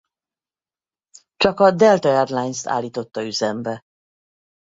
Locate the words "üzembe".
3.23-3.81